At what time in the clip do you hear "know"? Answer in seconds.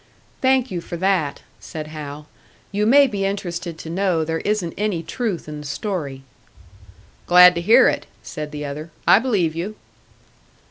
3.91-4.23